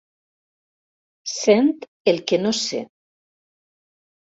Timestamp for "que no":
2.33-2.55